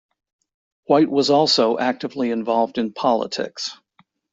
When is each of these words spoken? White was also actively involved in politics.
White 0.87 1.11
was 1.11 1.29
also 1.29 1.77
actively 1.77 2.31
involved 2.31 2.79
in 2.79 2.91
politics. 2.91 3.77